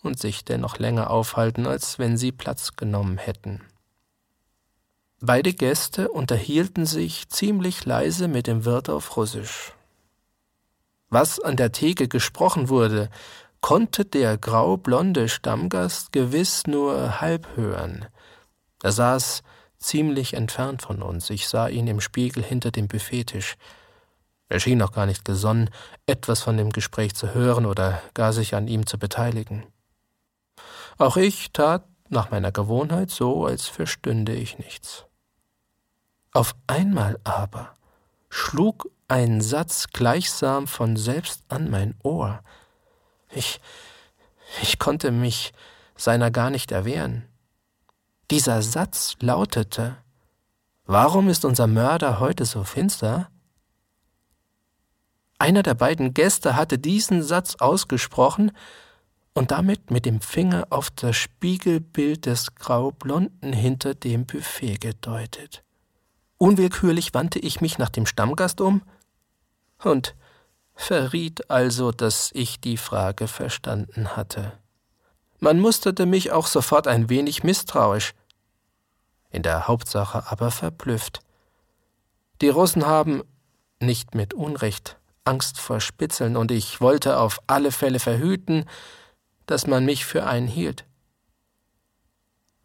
und 0.01 0.19
sich 0.19 0.43
dennoch 0.43 0.79
länger 0.79 1.11
aufhalten, 1.11 1.67
als 1.67 1.99
wenn 1.99 2.17
sie 2.17 2.31
Platz 2.31 2.75
genommen 2.75 3.17
hätten. 3.17 3.61
Beide 5.21 5.53
Gäste 5.53 6.09
unterhielten 6.09 6.85
sich 6.85 7.29
ziemlich 7.29 7.85
leise 7.85 8.27
mit 8.27 8.47
dem 8.47 8.65
Wirt 8.65 8.89
auf 8.89 9.15
Russisch. 9.15 9.73
Was 11.13 11.39
an 11.39 11.57
der 11.57 11.71
Theke 11.71 12.07
gesprochen 12.07 12.69
wurde, 12.69 13.07
konnte 13.61 14.03
der 14.03 14.35
graublonde 14.35 15.29
Stammgast 15.29 16.11
gewiss 16.11 16.65
nur 16.65 17.21
halb 17.21 17.55
hören. 17.55 18.07
Er 18.81 18.93
saß 18.93 19.43
ziemlich 19.77 20.33
entfernt 20.33 20.81
von 20.81 21.03
uns. 21.03 21.29
Ich 21.29 21.47
sah 21.47 21.67
ihn 21.67 21.85
im 21.85 22.01
Spiegel 22.01 22.41
hinter 22.41 22.71
dem 22.71 22.87
Buffettisch. 22.87 23.57
Er 24.49 24.59
schien 24.59 24.79
noch 24.79 24.91
gar 24.91 25.05
nicht 25.05 25.23
gesonnen, 25.23 25.69
etwas 26.07 26.41
von 26.41 26.57
dem 26.57 26.71
Gespräch 26.71 27.13
zu 27.13 27.35
hören 27.35 27.67
oder 27.67 28.01
gar 28.15 28.33
sich 28.33 28.55
an 28.55 28.67
ihm 28.67 28.87
zu 28.87 28.97
beteiligen. 28.97 29.67
Auch 30.97 31.15
ich 31.15 31.51
tat 31.51 31.85
nach 32.09 32.31
meiner 32.31 32.51
Gewohnheit 32.51 33.11
so, 33.11 33.45
als 33.45 33.67
verstünde 33.67 34.33
ich 34.33 34.57
nichts. 34.57 35.05
Auf 36.31 36.55
einmal 36.65 37.19
aber 37.23 37.75
schlug 38.29 38.89
ein 39.13 39.41
Satz 39.41 39.89
gleichsam 39.93 40.65
von 40.65 40.97
selbst 40.97 41.43
an 41.47 41.69
mein 41.69 41.93
Ohr. 42.01 42.39
Ich, 43.29 43.61
ich 44.63 44.79
konnte 44.79 45.11
mich 45.11 45.53
seiner 45.95 46.31
gar 46.31 46.49
nicht 46.49 46.71
erwehren. 46.71 47.27
Dieser 48.31 48.63
Satz 48.63 49.15
lautete 49.19 49.97
Warum 50.85 51.29
ist 51.29 51.45
unser 51.45 51.67
Mörder 51.67 52.19
heute 52.19 52.45
so 52.45 52.63
finster? 52.63 53.29
Einer 55.37 55.61
der 55.61 55.75
beiden 55.75 56.15
Gäste 56.15 56.55
hatte 56.55 56.79
diesen 56.79 57.21
Satz 57.21 57.57
ausgesprochen 57.59 58.51
und 59.35 59.51
damit 59.51 59.91
mit 59.91 60.07
dem 60.07 60.21
Finger 60.21 60.65
auf 60.71 60.89
das 60.89 61.15
Spiegelbild 61.15 62.25
des 62.25 62.55
Graublonden 62.55 63.53
hinter 63.53 63.93
dem 63.93 64.25
Buffet 64.25 64.79
gedeutet. 64.79 65.63
Unwillkürlich 66.39 67.13
wandte 67.13 67.37
ich 67.37 67.61
mich 67.61 67.77
nach 67.77 67.89
dem 67.89 68.07
Stammgast 68.07 68.59
um 68.59 68.81
und 69.85 70.15
verriet 70.75 71.49
also, 71.49 71.91
dass 71.91 72.31
ich 72.33 72.59
die 72.59 72.77
Frage 72.77 73.27
verstanden 73.27 74.15
hatte. 74.15 74.53
Man 75.39 75.59
musterte 75.59 76.05
mich 76.05 76.31
auch 76.31 76.47
sofort 76.47 76.87
ein 76.87 77.09
wenig 77.09 77.43
misstrauisch, 77.43 78.13
in 79.29 79.43
der 79.43 79.67
Hauptsache 79.67 80.31
aber 80.31 80.51
verblüfft. 80.51 81.19
Die 82.41 82.49
Russen 82.49 82.85
haben, 82.85 83.23
nicht 83.79 84.15
mit 84.15 84.33
Unrecht, 84.33 84.97
Angst 85.25 85.59
vor 85.59 85.81
Spitzeln, 85.81 86.37
und 86.37 86.51
ich 86.51 86.81
wollte 86.81 87.17
auf 87.17 87.41
alle 87.47 87.71
Fälle 87.71 87.99
verhüten, 87.99 88.65
dass 89.45 89.67
man 89.67 89.85
mich 89.85 90.05
für 90.05 90.25
einen 90.25 90.47
hielt. 90.47 90.85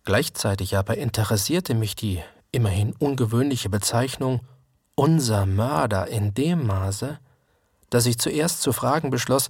Gleichzeitig 0.05 0.77
aber 0.77 0.97
interessierte 0.97 1.75
mich 1.75 1.97
die 1.97 2.23
immerhin 2.51 2.95
ungewöhnliche 2.97 3.69
Bezeichnung 3.69 4.41
unser 4.99 5.47
Mörder 5.47 6.09
in 6.09 6.35
dem 6.35 6.67
Maße, 6.67 7.21
dass 7.89 8.05
ich 8.07 8.19
zuerst 8.19 8.63
zu 8.63 8.73
fragen 8.73 9.11
beschloss, 9.11 9.49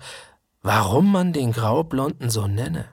warum 0.62 1.10
man 1.10 1.32
den 1.32 1.52
Graublonden 1.52 2.28
so 2.28 2.46
nenne. 2.46 2.84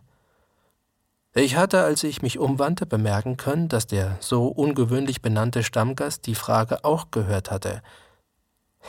Ich 1.33 1.57
hatte, 1.57 1.83
als 1.83 2.03
ich 2.03 2.21
mich 2.21 2.39
umwandte, 2.39 2.85
bemerken 2.85 3.35
können, 3.35 3.67
dass 3.67 3.88
der 3.88 4.15
so 4.21 4.47
ungewöhnlich 4.47 5.21
benannte 5.21 5.63
Stammgast 5.63 6.27
die 6.27 6.35
Frage 6.35 6.85
auch 6.85 7.12
gehört 7.12 7.51
hatte. 7.51 7.81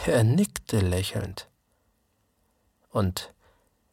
Er 0.06 0.22
nickte 0.22 0.78
lächelnd. 0.78 1.48
Und 2.90 3.32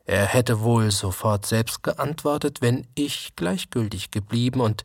Er 0.05 0.25
hätte 0.25 0.61
wohl 0.61 0.91
sofort 0.91 1.45
selbst 1.45 1.81
geantwortet, 1.81 2.61
wenn 2.61 2.85
ich 2.93 3.35
gleichgültig 3.37 4.11
geblieben 4.11 4.59
und 4.59 4.83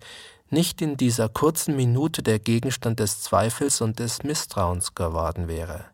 nicht 0.50 0.80
in 0.82 0.96
dieser 0.96 1.28
kurzen 1.28 1.76
Minute 1.76 2.22
der 2.22 2.38
Gegenstand 2.38 3.00
des 3.00 3.22
Zweifels 3.22 3.80
und 3.80 3.98
des 3.98 4.22
Misstrauens 4.22 4.94
geworden 4.94 5.48
wäre. 5.48 5.84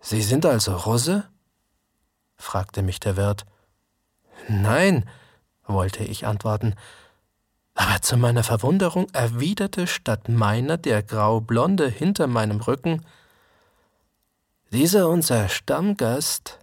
Sie 0.00 0.22
sind 0.22 0.46
also 0.46 0.76
Russe? 0.76 1.28
fragte 2.36 2.82
mich 2.82 3.00
der 3.00 3.16
Wirt. 3.16 3.44
Nein, 4.48 5.08
wollte 5.66 6.04
ich 6.04 6.26
antworten, 6.26 6.74
aber 7.74 8.02
zu 8.02 8.16
meiner 8.16 8.44
Verwunderung 8.44 9.08
erwiderte 9.12 9.86
statt 9.86 10.28
meiner 10.28 10.76
der 10.76 11.02
Graublonde 11.02 11.88
hinter 11.88 12.26
meinem 12.26 12.60
Rücken 12.60 13.04
Dieser 14.72 15.08
unser 15.08 15.48
Stammgast 15.48 16.58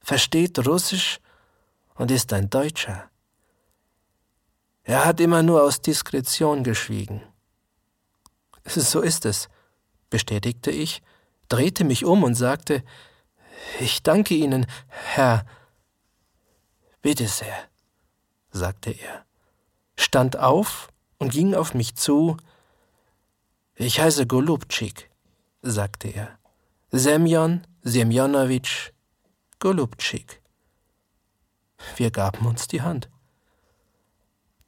versteht 0.00 0.58
Russisch 0.66 1.20
und 1.94 2.10
ist 2.10 2.32
ein 2.32 2.50
Deutscher. 2.50 3.10
Er 4.88 5.04
hat 5.04 5.20
immer 5.20 5.42
nur 5.42 5.62
aus 5.64 5.82
Diskretion 5.82 6.64
geschwiegen. 6.64 7.20
So 8.64 9.02
ist 9.02 9.26
es, 9.26 9.50
bestätigte 10.08 10.70
ich, 10.70 11.02
drehte 11.50 11.84
mich 11.84 12.06
um 12.06 12.24
und 12.24 12.34
sagte 12.34 12.82
Ich 13.80 14.02
danke 14.02 14.34
Ihnen, 14.34 14.64
Herr. 14.86 15.44
Bitte 17.02 17.28
sehr, 17.28 17.68
sagte 18.50 18.92
er, 18.92 19.26
stand 19.98 20.38
auf 20.38 20.88
und 21.18 21.32
ging 21.32 21.54
auf 21.54 21.74
mich 21.74 21.94
zu. 21.94 22.38
Ich 23.74 24.00
heiße 24.00 24.26
Golubczyk, 24.26 25.10
sagte 25.60 26.08
er. 26.08 26.38
Semyon 26.92 27.66
Semjonowitsch 27.82 28.92
Golubczyk. 29.58 30.40
Wir 31.96 32.10
gaben 32.10 32.46
uns 32.46 32.68
die 32.68 32.80
Hand. 32.80 33.10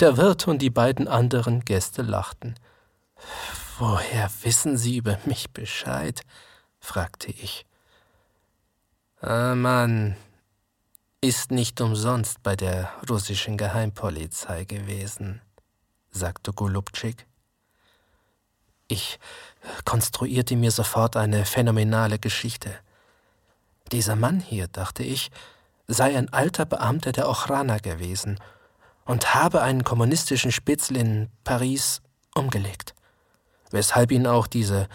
Der 0.00 0.16
Wirt 0.16 0.48
und 0.48 0.62
die 0.62 0.70
beiden 0.70 1.08
anderen 1.08 1.62
Gäste 1.62 2.00
lachten. 2.00 2.54
Woher 3.78 4.30
wissen 4.42 4.78
Sie 4.78 4.96
über 4.96 5.18
mich 5.26 5.50
Bescheid? 5.50 6.22
fragte 6.78 7.30
ich. 7.30 7.66
Ah, 9.20 9.54
Mann, 9.54 10.16
ist 11.20 11.50
nicht 11.50 11.82
umsonst 11.82 12.42
bei 12.42 12.56
der 12.56 12.90
russischen 13.10 13.58
Geheimpolizei 13.58 14.64
gewesen, 14.64 15.42
sagte 16.10 16.54
Golubczyk. 16.54 17.26
Ich 18.88 19.18
konstruierte 19.84 20.56
mir 20.56 20.70
sofort 20.70 21.14
eine 21.16 21.44
phänomenale 21.44 22.18
Geschichte. 22.18 22.74
Dieser 23.92 24.16
Mann 24.16 24.40
hier, 24.40 24.66
dachte 24.66 25.02
ich, 25.02 25.30
sei 25.88 26.16
ein 26.16 26.32
alter 26.32 26.64
Beamter 26.64 27.12
der 27.12 27.28
Ochrana 27.28 27.76
gewesen 27.76 28.38
und 29.10 29.34
habe 29.34 29.60
einen 29.60 29.82
kommunistischen 29.82 30.52
Spitzel 30.52 30.96
in 30.96 31.30
Paris 31.42 32.00
umgelegt, 32.36 32.94
weshalb 33.72 34.12
ihn 34.12 34.24
auch 34.24 34.46
diese 34.46 34.86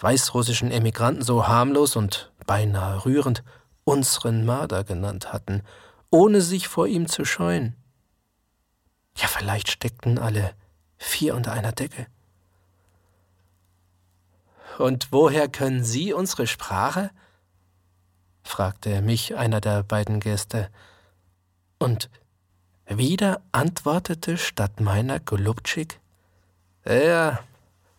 weißrussischen 0.00 0.72
Emigranten 0.72 1.22
so 1.22 1.46
harmlos 1.46 1.94
und 1.94 2.32
beinahe 2.46 3.04
rührend 3.04 3.44
unseren 3.84 4.44
Marder 4.44 4.82
genannt 4.82 5.32
hatten, 5.32 5.62
ohne 6.10 6.40
sich 6.40 6.66
vor 6.66 6.88
ihm 6.88 7.06
zu 7.06 7.24
scheuen. 7.24 7.76
Ja, 9.16 9.28
vielleicht 9.28 9.70
steckten 9.70 10.18
alle 10.18 10.52
vier 10.98 11.36
unter 11.36 11.52
einer 11.52 11.70
Decke. 11.70 12.08
Und 14.78 15.12
woher 15.12 15.48
können 15.48 15.84
Sie 15.84 16.12
unsere 16.12 16.48
Sprache? 16.48 17.12
fragte 18.42 19.00
mich 19.00 19.36
einer 19.36 19.60
der 19.60 19.84
beiden 19.84 20.18
Gäste. 20.18 20.70
Und 21.78 22.10
wieder 22.98 23.40
antwortete 23.52 24.36
statt 24.36 24.80
meiner 24.80 25.20
Golubczyk, 25.20 26.00
er 26.82 27.40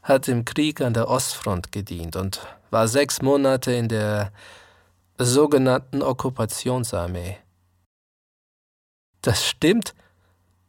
hat 0.04 0.28
im 0.28 0.46
Krieg 0.46 0.82
an 0.82 0.94
der 0.94 1.08
Ostfront 1.08 1.72
gedient 1.72 2.16
und 2.16 2.42
war 2.72 2.88
sechs 2.88 3.22
Monate 3.22 3.72
in 3.72 3.88
der 3.88 4.32
sogenannten 5.18 6.02
Okkupationsarmee. 6.02 7.38
Das 9.22 9.46
stimmt, 9.46 9.94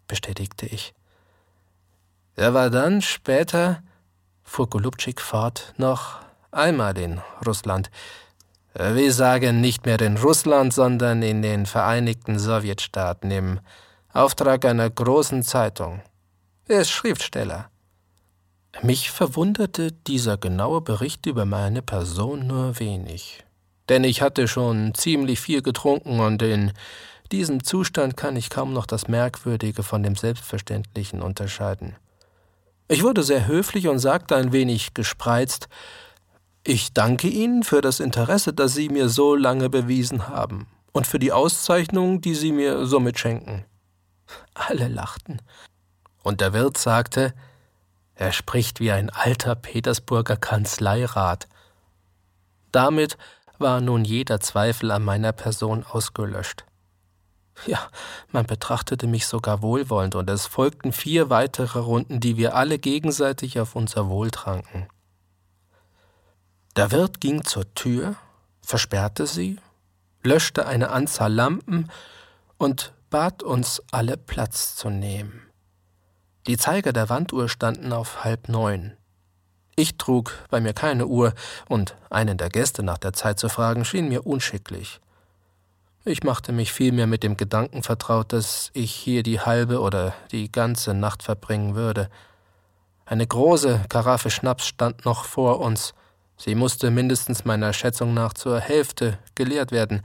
bestätigte 0.06 0.66
ich. 0.66 0.94
Er 2.36 2.54
war 2.54 2.70
dann 2.70 3.02
später, 3.02 3.82
fuhr 4.42 4.68
Golubczyk 4.68 5.20
fort, 5.20 5.74
noch 5.78 6.20
einmal 6.50 6.96
in 6.98 7.20
Russland, 7.46 7.90
wir 8.74 9.12
sagen 9.12 9.60
nicht 9.60 9.84
mehr 9.84 10.00
in 10.00 10.16
Russland, 10.16 10.72
sondern 10.72 11.22
in 11.22 11.42
den 11.42 11.66
Vereinigten 11.66 12.38
Sowjetstaaten 12.38 13.30
im 13.30 13.60
Auftrag 14.14 14.66
einer 14.66 14.90
großen 14.90 15.42
Zeitung. 15.42 16.02
Er 16.68 16.82
ist 16.82 16.90
Schriftsteller. 16.90 17.70
Mich 18.82 19.10
verwunderte 19.10 19.90
dieser 19.92 20.36
genaue 20.36 20.82
Bericht 20.82 21.24
über 21.24 21.46
meine 21.46 21.80
Person 21.80 22.46
nur 22.46 22.78
wenig. 22.78 23.42
Denn 23.88 24.04
ich 24.04 24.20
hatte 24.20 24.48
schon 24.48 24.92
ziemlich 24.92 25.40
viel 25.40 25.62
getrunken 25.62 26.20
und 26.20 26.42
in 26.42 26.72
diesem 27.32 27.64
Zustand 27.64 28.18
kann 28.18 28.36
ich 28.36 28.50
kaum 28.50 28.74
noch 28.74 28.84
das 28.84 29.08
Merkwürdige 29.08 29.82
von 29.82 30.02
dem 30.02 30.14
Selbstverständlichen 30.16 31.22
unterscheiden. 31.22 31.96
Ich 32.88 33.02
wurde 33.02 33.22
sehr 33.22 33.46
höflich 33.46 33.88
und 33.88 33.98
sagte 33.98 34.36
ein 34.36 34.52
wenig 34.52 34.92
gespreizt, 34.92 35.70
ich 36.64 36.92
danke 36.92 37.28
Ihnen 37.28 37.62
für 37.62 37.80
das 37.80 37.98
Interesse, 37.98 38.52
das 38.52 38.74
Sie 38.74 38.90
mir 38.90 39.08
so 39.08 39.34
lange 39.34 39.70
bewiesen 39.70 40.28
haben 40.28 40.66
und 40.92 41.06
für 41.06 41.18
die 41.18 41.32
Auszeichnung, 41.32 42.20
die 42.20 42.34
Sie 42.34 42.52
mir 42.52 42.84
somit 42.84 43.18
schenken. 43.18 43.64
Alle 44.54 44.88
lachten. 44.88 45.40
Und 46.22 46.40
der 46.40 46.52
Wirt 46.52 46.78
sagte, 46.78 47.34
er 48.14 48.32
spricht 48.32 48.80
wie 48.80 48.92
ein 48.92 49.10
alter 49.10 49.54
Petersburger 49.54 50.36
Kanzleirat. 50.36 51.48
Damit 52.70 53.16
war 53.58 53.80
nun 53.80 54.04
jeder 54.04 54.40
Zweifel 54.40 54.90
an 54.90 55.02
meiner 55.02 55.32
Person 55.32 55.84
ausgelöscht. 55.84 56.64
Ja, 57.66 57.90
man 58.30 58.46
betrachtete 58.46 59.06
mich 59.06 59.26
sogar 59.26 59.62
wohlwollend, 59.62 60.14
und 60.14 60.28
es 60.30 60.46
folgten 60.46 60.92
vier 60.92 61.30
weitere 61.30 61.78
Runden, 61.78 62.20
die 62.20 62.36
wir 62.36 62.56
alle 62.56 62.78
gegenseitig 62.78 63.60
auf 63.60 63.76
unser 63.76 64.08
Wohl 64.08 64.30
tranken. 64.30 64.88
Der 66.76 66.90
Wirt 66.90 67.20
ging 67.20 67.44
zur 67.44 67.72
Tür, 67.74 68.16
versperrte 68.62 69.26
sie, 69.26 69.58
löschte 70.22 70.66
eine 70.66 70.90
Anzahl 70.90 71.32
Lampen 71.32 71.90
und 72.56 72.92
bat 73.12 73.44
uns 73.44 73.80
alle 73.92 74.16
Platz 74.16 74.74
zu 74.74 74.90
nehmen. 74.90 75.42
Die 76.48 76.56
Zeiger 76.56 76.92
der 76.92 77.08
Wanduhr 77.08 77.48
standen 77.48 77.92
auf 77.92 78.24
halb 78.24 78.48
neun. 78.48 78.96
Ich 79.76 79.96
trug 79.98 80.32
bei 80.50 80.60
mir 80.60 80.72
keine 80.72 81.06
Uhr, 81.06 81.34
und 81.68 81.94
einen 82.10 82.36
der 82.38 82.48
Gäste 82.48 82.82
nach 82.82 82.98
der 82.98 83.12
Zeit 83.12 83.38
zu 83.38 83.48
fragen, 83.48 83.84
schien 83.84 84.08
mir 84.08 84.26
unschicklich. 84.26 85.00
Ich 86.04 86.24
machte 86.24 86.50
mich 86.50 86.72
vielmehr 86.72 87.06
mit 87.06 87.22
dem 87.22 87.36
Gedanken 87.36 87.84
vertraut, 87.84 88.32
dass 88.32 88.70
ich 88.74 88.92
hier 88.92 89.22
die 89.22 89.38
halbe 89.38 89.80
oder 89.80 90.14
die 90.32 90.50
ganze 90.50 90.94
Nacht 90.94 91.22
verbringen 91.22 91.76
würde. 91.76 92.10
Eine 93.04 93.26
große 93.26 93.84
Karaffe 93.88 94.30
Schnaps 94.30 94.66
stand 94.66 95.04
noch 95.04 95.24
vor 95.26 95.60
uns, 95.60 95.94
Sie 96.44 96.56
musste 96.56 96.90
mindestens 96.90 97.44
meiner 97.44 97.72
Schätzung 97.72 98.14
nach 98.14 98.32
zur 98.32 98.58
Hälfte 98.58 99.18
geleert 99.36 99.70
werden. 99.70 100.02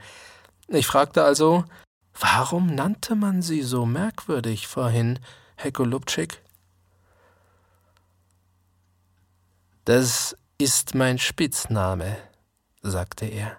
Ich 0.67 0.86
fragte 0.86 1.24
also, 1.24 1.63
warum 2.20 2.74
nannte 2.74 3.16
man 3.16 3.42
sie 3.42 3.62
so 3.62 3.86
merkwürdig 3.86 4.68
vorhin, 4.68 5.20
Herr 5.56 5.72
Golubczyk? 5.72 6.42
Das 9.86 10.36
ist 10.58 10.96
mein 10.96 11.18
Spitzname, 11.18 12.18
sagte 12.82 13.26
er. 13.26 13.58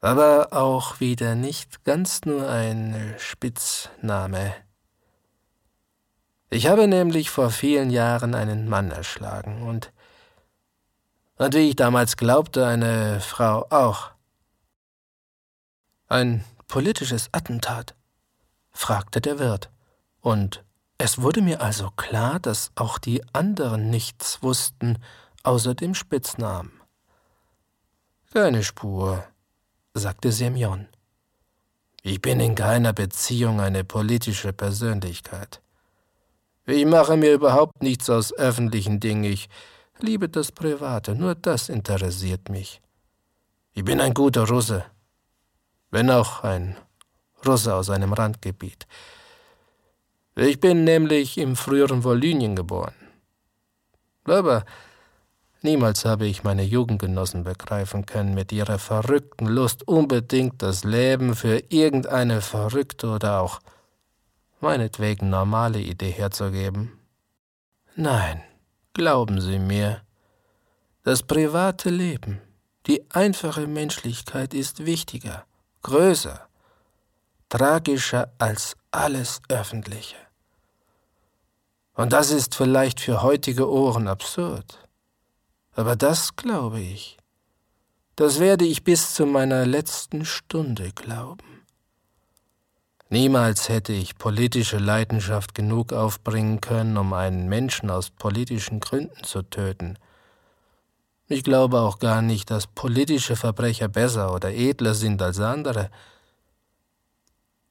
Aber 0.00 0.52
auch 0.52 1.00
wieder 1.00 1.34
nicht 1.34 1.84
ganz 1.84 2.20
nur 2.24 2.48
ein 2.48 3.14
Spitzname. 3.18 4.54
Ich 6.50 6.68
habe 6.68 6.86
nämlich 6.86 7.30
vor 7.30 7.50
vielen 7.50 7.90
Jahren 7.90 8.34
einen 8.34 8.68
Mann 8.68 8.90
erschlagen, 8.90 9.62
und 9.62 9.92
und 11.38 11.54
wie 11.54 11.68
ich 11.68 11.76
damals 11.76 12.16
glaubte, 12.16 12.66
eine 12.66 13.20
Frau 13.20 13.66
auch. 13.68 14.12
Ein 16.08 16.44
politisches 16.66 17.28
Attentat? 17.32 17.94
fragte 18.70 19.20
der 19.20 19.38
Wirt. 19.38 19.70
Und 20.20 20.64
es 20.98 21.20
wurde 21.20 21.42
mir 21.42 21.60
also 21.60 21.90
klar, 21.90 22.40
dass 22.40 22.70
auch 22.74 22.98
die 22.98 23.22
anderen 23.32 23.90
nichts 23.90 24.42
wussten, 24.42 24.98
außer 25.42 25.74
dem 25.74 25.94
Spitznamen. 25.94 26.72
Keine 28.32 28.64
Spur, 28.64 29.24
sagte 29.94 30.32
Semyon. 30.32 30.88
Ich 32.02 32.20
bin 32.20 32.40
in 32.40 32.54
keiner 32.54 32.92
Beziehung 32.92 33.60
eine 33.60 33.84
politische 33.84 34.52
Persönlichkeit. 34.52 35.60
Ich 36.64 36.84
mache 36.86 37.16
mir 37.16 37.32
überhaupt 37.32 37.82
nichts 37.82 38.10
aus 38.10 38.32
öffentlichen 38.32 39.00
Dingen. 39.00 39.24
Ich 39.24 39.48
liebe 40.00 40.28
das 40.28 40.50
Private, 40.52 41.14
nur 41.14 41.34
das 41.34 41.68
interessiert 41.68 42.48
mich. 42.48 42.80
Ich 43.72 43.84
bin 43.84 44.00
ein 44.00 44.14
guter 44.14 44.48
Russe. 44.48 44.84
Wenn 45.90 46.10
auch 46.10 46.42
ein 46.42 46.76
Russe 47.46 47.74
aus 47.74 47.90
einem 47.90 48.12
Randgebiet. 48.12 48.86
Ich 50.34 50.60
bin 50.60 50.84
nämlich 50.84 51.38
im 51.38 51.56
früheren 51.56 52.04
Volynien 52.04 52.56
geboren. 52.56 52.94
Aber 54.24 54.64
niemals 55.62 56.04
habe 56.04 56.26
ich 56.26 56.44
meine 56.44 56.62
Jugendgenossen 56.64 57.44
begreifen 57.44 58.04
können 58.04 58.34
mit 58.34 58.52
ihrer 58.52 58.78
verrückten 58.78 59.46
Lust, 59.46 59.86
unbedingt 59.88 60.62
das 60.62 60.84
Leben 60.84 61.34
für 61.34 61.62
irgendeine 61.68 62.40
verrückte 62.40 63.08
oder 63.08 63.40
auch 63.40 63.60
meinetwegen 64.60 65.30
normale 65.30 65.80
Idee 65.80 66.10
herzugeben. 66.10 66.98
Nein, 67.94 68.42
glauben 68.92 69.40
Sie 69.40 69.58
mir, 69.58 70.02
das 71.02 71.22
private 71.22 71.88
Leben, 71.88 72.40
die 72.86 73.08
einfache 73.10 73.66
Menschlichkeit 73.66 74.54
ist 74.54 74.84
wichtiger, 74.84 75.46
größer, 75.86 76.48
tragischer 77.48 78.32
als 78.38 78.76
alles 78.90 79.40
Öffentliche. 79.48 80.16
Und 81.94 82.12
das 82.12 82.30
ist 82.30 82.56
vielleicht 82.56 83.00
für 83.00 83.22
heutige 83.22 83.70
Ohren 83.70 84.08
absurd. 84.08 84.88
Aber 85.72 85.94
das 85.94 86.34
glaube 86.34 86.80
ich. 86.80 87.16
Das 88.16 88.40
werde 88.40 88.64
ich 88.64 88.82
bis 88.82 89.14
zu 89.14 89.26
meiner 89.26 89.64
letzten 89.64 90.24
Stunde 90.24 90.90
glauben. 90.92 91.64
Niemals 93.08 93.68
hätte 93.68 93.92
ich 93.92 94.18
politische 94.18 94.78
Leidenschaft 94.78 95.54
genug 95.54 95.92
aufbringen 95.92 96.60
können, 96.60 96.96
um 96.96 97.12
einen 97.12 97.48
Menschen 97.48 97.90
aus 97.90 98.10
politischen 98.10 98.80
Gründen 98.80 99.22
zu 99.22 99.42
töten. 99.42 99.98
Ich 101.28 101.42
glaube 101.42 101.80
auch 101.80 101.98
gar 101.98 102.22
nicht, 102.22 102.50
dass 102.50 102.66
politische 102.66 103.36
Verbrecher 103.36 103.88
besser 103.88 104.32
oder 104.32 104.52
edler 104.52 104.94
sind 104.94 105.20
als 105.22 105.40
andere. 105.40 105.90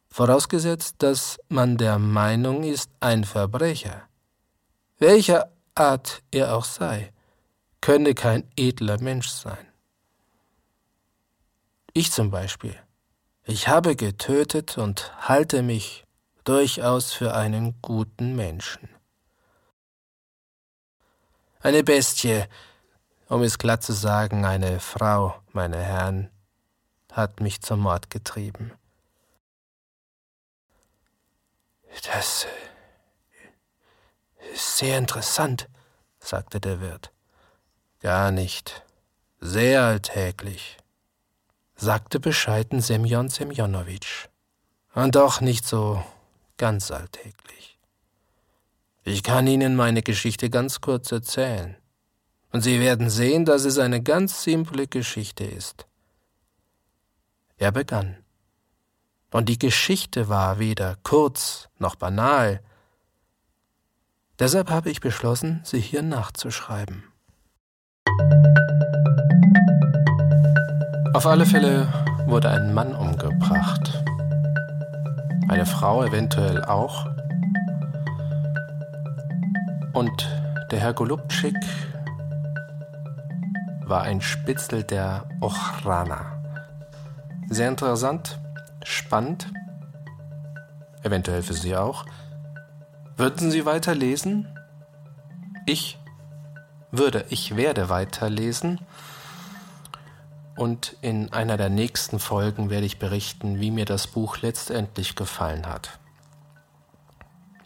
Vorausgesetzt, 0.09 0.95
dass 0.99 1.39
man 1.47 1.77
der 1.77 1.99
Meinung 1.99 2.63
ist, 2.63 2.89
ein 2.99 3.23
Verbrecher 3.23 4.07
welcher 4.99 5.51
Art 5.75 6.23
er 6.31 6.55
auch 6.55 6.65
sei, 6.65 7.11
könne 7.81 8.13
kein 8.13 8.49
edler 8.55 8.99
Mensch 9.01 9.27
sein. 9.27 9.67
Ich 11.93 12.11
zum 12.11 12.31
Beispiel, 12.31 12.75
ich 13.43 13.67
habe 13.67 13.95
getötet 13.95 14.77
und 14.77 15.13
halte 15.27 15.61
mich 15.61 16.05
durchaus 16.43 17.13
für 17.13 17.33
einen 17.33 17.75
guten 17.81 18.35
Menschen. 18.35 18.89
Eine 21.61 21.83
Bestie, 21.83 22.45
um 23.27 23.41
es 23.41 23.57
glatt 23.57 23.83
zu 23.83 23.93
sagen, 23.93 24.45
eine 24.45 24.79
Frau, 24.79 25.35
meine 25.51 25.81
Herren, 25.81 26.29
hat 27.11 27.39
mich 27.39 27.61
zum 27.61 27.81
Mord 27.81 28.09
getrieben. 28.09 28.71
Das 32.11 32.45
sehr 34.53 34.97
interessant, 34.97 35.69
sagte 36.19 36.59
der 36.59 36.79
Wirt. 36.81 37.11
Gar 38.01 38.31
nicht. 38.31 38.83
Sehr 39.41 39.83
alltäglich, 39.83 40.77
sagte 41.75 42.19
bescheiden 42.19 42.81
Semyon 42.81 43.29
Semjonowitsch. 43.29 44.27
Und 44.93 45.15
doch 45.15 45.41
nicht 45.41 45.65
so 45.65 46.03
ganz 46.57 46.89
alltäglich. 46.89 47.77
Ich 49.03 49.23
kann 49.23 49.45
Ihnen 49.45 49.75
meine 49.75 50.01
Geschichte 50.01 50.49
ganz 50.49 50.81
kurz 50.81 51.11
erzählen. 51.11 51.75
Und 52.55 52.61
Sie 52.61 52.79
werden 52.79 53.09
sehen, 53.09 53.43
dass 53.43 53.65
es 53.65 53.77
eine 53.77 54.01
ganz 54.01 54.43
simple 54.43 54.87
Geschichte 54.87 55.43
ist. 55.43 55.87
Er 57.57 57.73
begann. 57.73 58.15
Und 59.29 59.49
die 59.49 59.59
Geschichte 59.59 60.29
war 60.29 60.57
weder 60.57 60.95
kurz 61.03 61.67
noch 61.79 61.95
banal, 61.95 62.61
Deshalb 64.39 64.69
habe 64.69 64.89
ich 64.89 65.01
beschlossen, 65.01 65.59
sie 65.65 65.81
hier 65.81 66.01
nachzuschreiben. 66.01 67.03
Auf 71.13 71.25
alle 71.25 71.45
Fälle 71.45 71.87
wurde 72.25 72.49
ein 72.51 72.73
Mann 72.73 72.95
umgebracht. 72.95 74.01
Eine 75.49 75.65
Frau 75.65 76.05
eventuell 76.05 76.63
auch. 76.63 77.05
Und 79.91 80.29
der 80.71 80.79
Herr 80.79 80.93
Golubczyk 80.93 81.55
war 83.87 84.01
ein 84.03 84.21
Spitzel 84.21 84.83
der 84.83 85.29
Ochrana. 85.41 86.41
Sehr 87.49 87.69
interessant, 87.69 88.39
spannend, 88.83 89.51
eventuell 91.03 91.43
für 91.43 91.53
Sie 91.53 91.75
auch. 91.75 92.05
Würden 93.15 93.51
Sie 93.51 93.65
weiterlesen? 93.65 94.47
Ich 95.65 95.99
würde, 96.91 97.25
ich 97.29 97.55
werde 97.55 97.89
weiterlesen. 97.89 98.79
Und 100.55 100.95
in 101.01 101.31
einer 101.33 101.57
der 101.57 101.69
nächsten 101.69 102.19
Folgen 102.19 102.69
werde 102.69 102.85
ich 102.85 102.97
berichten, 102.97 103.59
wie 103.59 103.71
mir 103.71 103.85
das 103.85 104.07
Buch 104.07 104.37
letztendlich 104.41 105.15
gefallen 105.15 105.67
hat. 105.67 105.99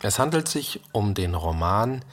Es 0.02 0.18
handelt 0.18 0.48
sich 0.48 0.82
um 0.92 1.14
den 1.14 1.36
Roman 1.36 2.04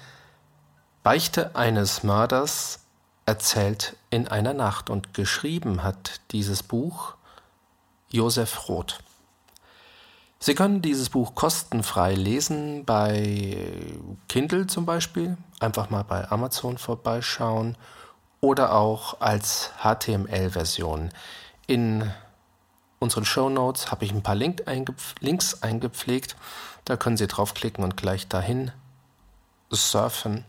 Beichte 1.02 1.54
eines 1.54 2.02
Mörders 2.02 2.85
erzählt 3.26 3.96
in 4.10 4.28
einer 4.28 4.54
Nacht 4.54 4.88
und 4.88 5.12
geschrieben 5.12 5.82
hat 5.82 6.20
dieses 6.30 6.62
Buch 6.62 7.14
Josef 8.08 8.68
Roth. 8.68 9.00
Sie 10.38 10.54
können 10.54 10.80
dieses 10.80 11.10
Buch 11.10 11.34
kostenfrei 11.34 12.14
lesen 12.14 12.84
bei 12.84 13.56
Kindle 14.28 14.66
zum 14.66 14.86
Beispiel. 14.86 15.36
Einfach 15.60 15.90
mal 15.90 16.04
bei 16.04 16.30
Amazon 16.30 16.78
vorbeischauen 16.78 17.76
oder 18.40 18.74
auch 18.74 19.20
als 19.20 19.70
HTML-Version. 19.82 21.10
In 21.66 22.12
unseren 23.00 23.24
Show 23.24 23.48
Notes 23.48 23.90
habe 23.90 24.04
ich 24.04 24.12
ein 24.12 24.22
paar 24.22 24.34
Link 24.34 24.68
eingepf 24.68 25.14
Links 25.20 25.62
eingepflegt. 25.62 26.36
Da 26.84 26.96
können 26.96 27.16
Sie 27.16 27.26
draufklicken 27.26 27.82
und 27.82 27.96
gleich 27.96 28.28
dahin 28.28 28.70
surfen. 29.70 30.44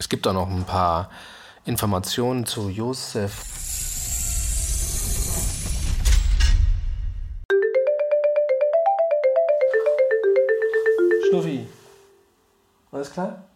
Es 0.00 0.08
gibt 0.08 0.28
auch 0.28 0.32
noch 0.32 0.48
ein 0.48 0.64
paar 0.64 1.10
Informationen 1.64 2.46
zu 2.46 2.68
Josef 2.68 3.44
Schnuffi. 11.28 11.66
Alles 12.92 13.10
klar? 13.10 13.47